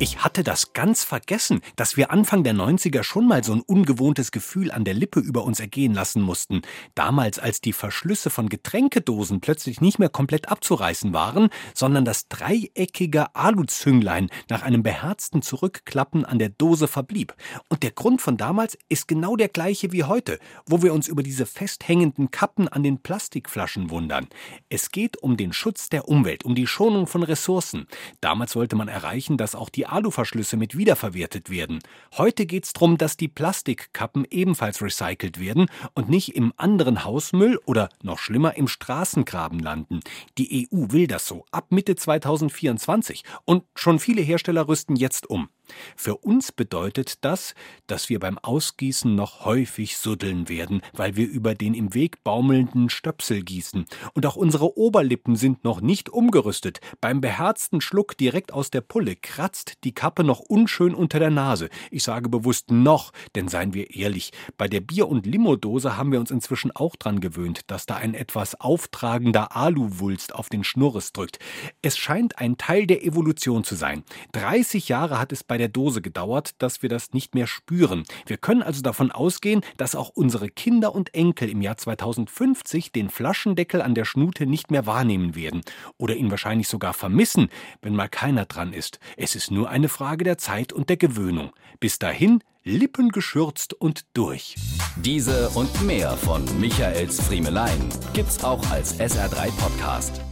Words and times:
Ich 0.00 0.18
hatte 0.24 0.42
das 0.42 0.72
ganz 0.72 1.04
vergessen, 1.04 1.60
dass 1.76 1.96
wir 1.96 2.10
Anfang 2.10 2.42
der 2.42 2.52
90er 2.52 3.04
schon 3.04 3.28
mal 3.28 3.44
so 3.44 3.52
ein 3.52 3.60
ungewohntes 3.60 4.32
Gefühl 4.32 4.72
an 4.72 4.82
der 4.82 4.92
Lippe 4.92 5.20
über 5.20 5.44
uns 5.44 5.60
ergehen 5.60 5.94
lassen 5.94 6.20
mussten. 6.20 6.62
Damals, 6.96 7.38
als 7.38 7.60
die 7.60 7.72
Verschlüsse 7.72 8.28
von 8.28 8.48
Getränkedosen 8.48 9.40
plötzlich 9.40 9.80
nicht 9.80 10.00
mehr 10.00 10.08
komplett 10.08 10.48
abzureißen 10.48 11.12
waren, 11.12 11.48
sondern 11.74 12.04
das 12.04 12.26
dreieckige 12.26 13.36
Aluzünglein 13.36 14.30
nach 14.50 14.62
einem 14.62 14.82
beherzten 14.82 15.42
Zurückklappen 15.42 16.24
an 16.24 16.40
der 16.40 16.48
Dose 16.48 16.88
verblieb. 16.88 17.32
Und 17.68 17.84
der 17.84 17.92
Grund 17.92 18.20
von 18.20 18.36
damals 18.36 18.76
ist 18.88 19.06
genau 19.06 19.36
der 19.36 19.48
gleiche 19.48 19.92
wie 19.92 20.02
heute, 20.02 20.40
wo 20.66 20.82
wir 20.82 20.92
uns 20.92 21.06
über 21.06 21.22
diese 21.22 21.46
festhängenden 21.46 22.32
Kappen 22.32 22.66
an 22.66 22.82
den 22.82 22.98
Plastikflaschen 23.00 23.90
wundern. 23.90 24.26
Es 24.68 24.90
geht 24.90 25.22
um 25.22 25.36
den 25.36 25.52
Schutz 25.52 25.88
der 25.88 26.08
Umwelt, 26.08 26.44
um 26.44 26.56
die 26.56 26.66
Schonung 26.66 27.06
von 27.06 27.22
Ressourcen. 27.22 27.86
Damals 28.20 28.56
wollte 28.56 28.74
man 28.74 28.88
erreichen, 28.88 29.36
dass 29.36 29.54
auch 29.54 29.68
die 29.68 29.83
die 29.84 29.90
Aluverschlüsse 29.90 30.56
mit 30.56 30.78
wiederverwertet 30.78 31.50
werden. 31.50 31.80
Heute 32.16 32.46
geht 32.46 32.64
es 32.64 32.72
darum, 32.72 32.96
dass 32.96 33.18
die 33.18 33.28
Plastikkappen 33.28 34.26
ebenfalls 34.30 34.80
recycelt 34.80 35.38
werden 35.38 35.66
und 35.94 36.08
nicht 36.08 36.34
im 36.34 36.54
anderen 36.56 37.04
Hausmüll 37.04 37.60
oder 37.66 37.90
noch 38.02 38.18
schlimmer 38.18 38.56
im 38.56 38.66
Straßengraben 38.66 39.58
landen. 39.58 40.00
Die 40.38 40.66
EU 40.72 40.86
will 40.90 41.06
das 41.06 41.26
so 41.26 41.44
ab 41.50 41.66
Mitte 41.68 41.96
2024 41.96 43.24
und 43.44 43.64
schon 43.74 43.98
viele 43.98 44.22
Hersteller 44.22 44.68
rüsten 44.68 44.96
jetzt 44.96 45.28
um. 45.28 45.50
Für 45.96 46.16
uns 46.18 46.52
bedeutet 46.52 47.24
das, 47.24 47.54
dass 47.86 48.08
wir 48.08 48.20
beim 48.20 48.38
Ausgießen 48.38 49.14
noch 49.14 49.44
häufig 49.44 49.96
suddeln 49.96 50.48
werden, 50.48 50.82
weil 50.92 51.16
wir 51.16 51.28
über 51.28 51.54
den 51.54 51.74
im 51.74 51.94
Weg 51.94 52.22
baumelnden 52.24 52.90
Stöpsel 52.90 53.42
gießen. 53.42 53.86
Und 54.14 54.26
auch 54.26 54.36
unsere 54.36 54.76
Oberlippen 54.76 55.36
sind 55.36 55.64
noch 55.64 55.80
nicht 55.80 56.08
umgerüstet. 56.08 56.80
Beim 57.00 57.20
beherzten 57.20 57.80
Schluck 57.80 58.16
direkt 58.16 58.52
aus 58.52 58.70
der 58.70 58.80
Pulle 58.80 59.16
kratzt 59.16 59.78
die 59.84 59.94
Kappe 59.94 60.24
noch 60.24 60.40
unschön 60.40 60.94
unter 60.94 61.18
der 61.18 61.30
Nase. 61.30 61.68
Ich 61.90 62.02
sage 62.02 62.28
bewusst 62.28 62.70
noch, 62.70 63.12
denn 63.34 63.48
seien 63.48 63.74
wir 63.74 63.94
ehrlich, 63.94 64.32
bei 64.56 64.68
der 64.68 64.80
Bier- 64.80 65.08
und 65.08 65.26
Limodose 65.26 65.96
haben 65.96 66.12
wir 66.12 66.20
uns 66.20 66.30
inzwischen 66.30 66.70
auch 66.72 66.96
dran 66.96 67.20
gewöhnt, 67.20 67.62
dass 67.68 67.86
da 67.86 67.96
ein 67.96 68.14
etwas 68.14 68.60
auftragender 68.60 69.56
Aluwulst 69.56 70.34
auf 70.34 70.48
den 70.48 70.64
Schnurres 70.64 71.12
drückt. 71.12 71.38
Es 71.82 71.96
scheint 71.96 72.38
ein 72.38 72.56
Teil 72.56 72.86
der 72.86 73.04
Evolution 73.04 73.64
zu 73.64 73.74
sein. 73.74 74.04
30 74.32 74.88
Jahre 74.88 75.18
hat 75.18 75.32
es 75.32 75.44
bei 75.44 75.53
der 75.58 75.68
Dose 75.68 76.02
gedauert, 76.02 76.52
dass 76.58 76.82
wir 76.82 76.88
das 76.88 77.12
nicht 77.12 77.34
mehr 77.34 77.46
spüren. 77.46 78.04
Wir 78.26 78.36
können 78.36 78.62
also 78.62 78.82
davon 78.82 79.10
ausgehen, 79.10 79.62
dass 79.76 79.94
auch 79.94 80.10
unsere 80.10 80.48
Kinder 80.48 80.94
und 80.94 81.14
Enkel 81.14 81.48
im 81.48 81.62
Jahr 81.62 81.76
2050 81.76 82.92
den 82.92 83.10
Flaschendeckel 83.10 83.82
an 83.82 83.94
der 83.94 84.04
Schnute 84.04 84.46
nicht 84.46 84.70
mehr 84.70 84.86
wahrnehmen 84.86 85.34
werden 85.34 85.62
oder 85.98 86.16
ihn 86.16 86.30
wahrscheinlich 86.30 86.68
sogar 86.68 86.94
vermissen, 86.94 87.48
wenn 87.82 87.94
mal 87.94 88.08
keiner 88.08 88.44
dran 88.44 88.72
ist. 88.72 88.98
Es 89.16 89.34
ist 89.34 89.50
nur 89.50 89.70
eine 89.70 89.88
Frage 89.88 90.24
der 90.24 90.38
Zeit 90.38 90.72
und 90.72 90.88
der 90.88 90.96
Gewöhnung. 90.96 91.50
Bis 91.80 91.98
dahin 91.98 92.40
Lippen 92.64 93.10
geschürzt 93.10 93.74
und 93.74 94.06
durch. 94.14 94.56
Diese 94.96 95.50
und 95.50 95.82
mehr 95.82 96.16
von 96.16 96.44
Michaels 96.58 97.20
Friemelein 97.20 97.90
gibt's 98.14 98.42
auch 98.42 98.64
als 98.70 98.98
SR3 98.98 99.50
Podcast. 99.58 100.22